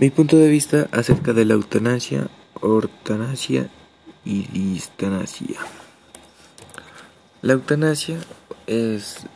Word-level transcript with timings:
Mi 0.00 0.10
punto 0.10 0.36
de 0.36 0.48
vista 0.48 0.86
acerca 0.92 1.32
de 1.32 1.44
la 1.44 1.54
eutanasia, 1.54 2.28
ortanasia 2.60 3.68
y 4.24 4.46
distanasia. 4.46 5.58
La 7.42 7.54
eutanasia 7.54 8.18
es 8.68 9.26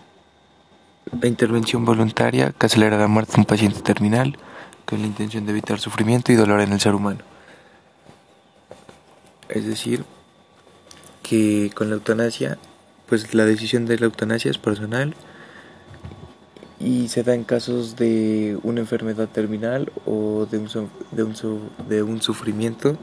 la 1.21 1.27
intervención 1.27 1.85
voluntaria 1.85 2.53
que 2.53 2.67
acelera 2.67 2.96
la 2.96 3.09
muerte 3.09 3.32
de 3.32 3.40
un 3.40 3.45
paciente 3.45 3.80
terminal 3.80 4.38
con 4.86 5.00
la 5.00 5.09
intención 5.09 5.46
de 5.46 5.50
evitar 5.50 5.80
sufrimiento 5.80 6.30
y 6.30 6.36
dolor 6.36 6.61
en 6.61 6.72
el 6.72 6.79
ser 6.79 6.94
humano. 6.94 7.22
Es 9.48 9.66
decir, 9.66 10.04
que 11.24 11.72
con 11.74 11.88
la 11.88 11.96
eutanasia, 11.96 12.56
pues 13.08 13.34
la 13.34 13.46
decisión 13.46 13.84
de 13.86 13.98
la 13.98 14.06
eutanasia 14.06 14.52
es 14.52 14.58
personal 14.58 15.16
y 16.83 17.09
se 17.09 17.23
da 17.23 17.35
en 17.35 17.45
casos 17.45 17.96
de 17.96 18.59
una 18.62 18.80
enfermedad 18.80 19.29
terminal 19.29 19.93
o 20.04 20.46
de 20.50 20.59
un, 20.59 20.68
de 21.13 21.23
un, 21.23 21.35
de 21.89 22.03
un 22.03 22.21
sufrimiento 22.21 22.96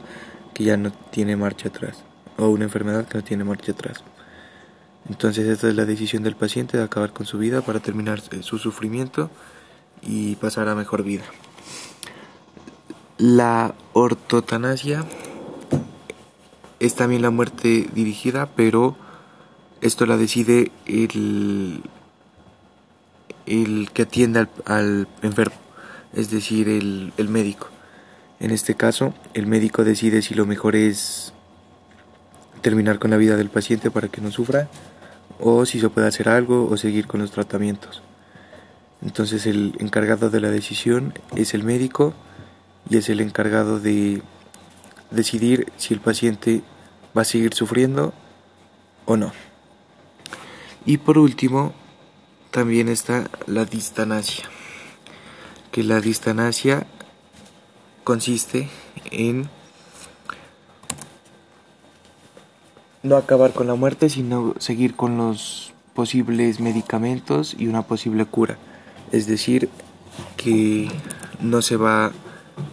que 0.52 0.64
ya 0.64 0.76
no 0.76 0.92
tiene 1.10 1.36
marcha 1.36 1.68
atrás 1.68 2.02
o 2.36 2.48
una 2.48 2.64
enfermedad 2.64 3.06
que 3.06 3.18
no 3.18 3.24
tiene 3.24 3.44
marcha 3.44 3.72
atrás. 3.72 4.02
Entonces 5.08 5.46
esta 5.48 5.68
es 5.68 5.74
la 5.74 5.86
decisión 5.86 6.22
del 6.22 6.36
paciente 6.36 6.76
de 6.76 6.84
acabar 6.84 7.12
con 7.12 7.26
su 7.26 7.38
vida 7.38 7.62
para 7.62 7.80
terminar 7.80 8.20
su 8.42 8.58
sufrimiento 8.58 9.30
y 10.02 10.36
pasar 10.36 10.68
a 10.68 10.74
mejor 10.74 11.02
vida. 11.02 11.24
La 13.16 13.74
ortotanasia 13.92 15.04
es 16.78 16.94
también 16.94 17.22
la 17.22 17.30
muerte 17.30 17.88
dirigida, 17.92 18.46
pero 18.54 18.96
esto 19.80 20.06
la 20.06 20.16
decide 20.16 20.70
el, 20.86 21.82
el 23.50 23.90
que 23.92 24.02
atiende 24.02 24.46
al, 24.64 25.08
enfermo, 25.22 25.56
es 26.12 26.30
decir, 26.30 26.68
el, 26.68 27.12
el 27.16 27.28
médico. 27.28 27.68
En 28.38 28.50
este 28.50 28.74
caso, 28.74 29.12
el 29.34 29.46
médico 29.46 29.84
decide 29.84 30.22
si 30.22 30.34
lo 30.34 30.46
mejor 30.46 30.76
es 30.76 31.34
terminar 32.62 32.98
con 32.98 33.10
la 33.10 33.16
vida 33.16 33.36
del 33.36 33.50
paciente 33.50 33.90
para 33.90 34.08
que 34.08 34.20
no 34.20 34.30
sufra 34.30 34.68
o 35.38 35.64
si 35.66 35.80
se 35.80 35.88
puede 35.88 36.06
hacer 36.06 36.28
algo 36.28 36.68
o 36.70 36.76
seguir 36.76 37.06
con 37.06 37.20
los 37.20 37.30
tratamientos. 37.30 38.02
Entonces 39.02 39.46
el 39.46 39.74
encargado 39.78 40.30
de 40.30 40.40
la 40.40 40.50
decisión 40.50 41.14
es 41.34 41.54
el 41.54 41.64
médico 41.64 42.12
y 42.88 42.98
es 42.98 43.08
el 43.08 43.20
encargado 43.20 43.80
de 43.80 44.22
decidir 45.10 45.72
si 45.76 45.94
el 45.94 46.00
paciente 46.00 46.62
va 47.16 47.22
a 47.22 47.24
seguir 47.24 47.54
sufriendo 47.54 48.12
o 49.06 49.16
no. 49.16 49.32
Y 50.84 50.98
por 50.98 51.18
último, 51.18 51.72
también 52.50 52.88
está 52.88 53.30
la 53.46 53.64
distanasia, 53.64 54.44
que 55.70 55.82
la 55.82 56.00
distanasia 56.00 56.86
consiste 58.04 58.68
en 59.10 59.48
no 63.02 63.16
acabar 63.16 63.52
con 63.52 63.66
la 63.66 63.74
muerte, 63.74 64.10
sino 64.10 64.54
seguir 64.58 64.94
con 64.94 65.16
los 65.16 65.72
posibles 65.94 66.60
medicamentos 66.60 67.54
y 67.58 67.66
una 67.66 67.82
posible 67.82 68.24
cura. 68.26 68.58
Es 69.12 69.26
decir, 69.26 69.68
que 70.36 70.88
no 71.40 71.62
se 71.62 71.76
va, 71.76 72.12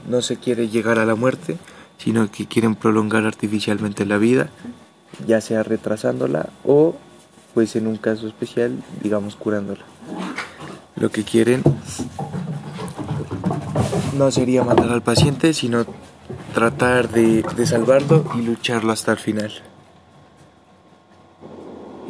no 0.10 0.22
se 0.22 0.38
quiere 0.38 0.70
llegar 0.70 1.00
a 1.00 1.06
la 1.06 1.16
muerte, 1.16 1.58
sino 1.98 2.30
que 2.30 2.46
quieren 2.46 2.76
prolongar 2.76 3.26
artificialmente 3.26 4.06
la 4.06 4.18
vida, 4.18 4.50
ya 5.26 5.42
sea 5.42 5.64
retrasándola 5.64 6.50
o, 6.66 6.96
pues 7.58 7.76
en 7.76 7.88
un 7.88 7.98
caso 7.98 8.28
especial, 8.28 8.84
digamos 9.02 9.36
curándola. 9.36 9.84
Lo 10.96 11.10
que 11.10 11.24
quieren 11.24 11.64
no 14.16 14.30
sería 14.30 14.64
matar 14.64 14.92
al 14.92 15.02
paciente, 15.02 15.56
sino 15.56 15.84
tratar 16.54 17.10
de, 17.10 17.44
salvarlo 17.66 18.32
y 18.36 18.44
lucharlo 18.44 18.92
hasta 18.92 19.14
el 19.14 19.18
final. 19.18 19.52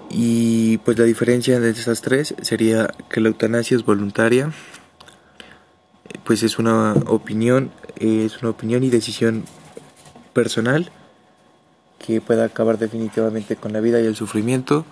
Y 0.10 0.80
pues 0.80 1.00
la 1.00 1.06
diferencia 1.06 1.62
de 1.62 1.70
estas 1.70 2.02
tres 2.02 2.36
sería 2.42 2.94
que 3.10 3.22
la 3.22 3.30
eutanasia 3.30 3.78
es 3.78 3.86
voluntaria, 3.86 4.52
pues 6.26 6.44
es 6.44 6.60
una 6.60 6.92
opinión, 7.06 7.72
es 7.96 8.42
una 8.42 8.50
opinión 8.50 8.84
y 8.84 8.90
decisión 8.90 9.46
personal 10.34 10.92
que 12.06 12.22
pueda 12.22 12.46
acabar 12.46 12.78
definitivamente 12.78 13.56
con 13.56 13.74
la 13.74 13.80
vida 13.80 14.00
y 14.02 14.06
el 14.06 14.16
sufrimiento. 14.16 14.86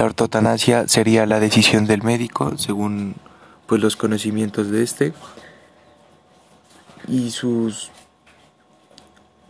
La 0.00 0.06
ortotanasia 0.06 0.88
sería 0.88 1.26
la 1.26 1.40
decisión 1.40 1.84
del 1.84 2.02
médico 2.02 2.56
según 2.56 3.16
pues 3.66 3.82
los 3.82 3.96
conocimientos 3.96 4.70
de 4.70 4.82
este 4.82 5.12
y 7.06 7.32
sus 7.32 7.90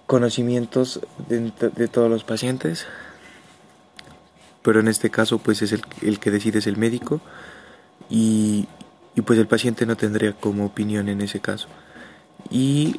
conocimientos 0.09 0.99
de, 1.29 1.87
todos 1.87 2.11
los 2.11 2.25
pacientes. 2.25 2.89
Pero 4.63 4.81
en 4.81 4.89
este 4.89 5.09
caso 5.09 5.39
pues 5.39 5.63
es 5.63 5.71
el, 5.71 5.83
el 6.03 6.19
que 6.19 6.33
decide 6.33 6.59
es 6.59 6.67
el 6.67 6.77
médico 6.77 7.21
y, 8.09 8.67
y, 9.15 9.21
pues 9.21 9.39
el 9.39 9.47
paciente 9.47 9.87
no 9.87 9.97
tendría 9.97 10.33
como 10.33 10.67
opinión 10.67 11.09
en 11.09 11.21
ese 11.21 11.39
caso. 11.39 11.69
Y 12.51 12.99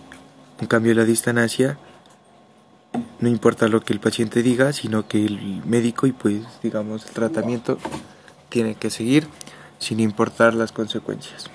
en 0.61 0.67
cambio 0.67 0.93
la 0.93 1.03
distanasia 1.03 1.77
no 3.21 3.29
importa 3.29 3.67
lo 3.67 3.81
que 3.81 3.93
el 3.93 3.99
paciente 3.99 4.43
diga 4.43 4.73
sino 4.73 5.07
que 5.07 5.25
el 5.25 5.63
médico 5.65 6.07
y 6.07 6.11
pues 6.11 6.41
digamos 6.61 7.05
el 7.05 7.11
tratamiento 7.11 7.77
tiene 8.49 8.75
que 8.75 8.89
seguir 8.89 9.27
sin 9.79 9.99
importar 9.99 10.53
las 10.53 10.71
consecuencias 10.71 11.49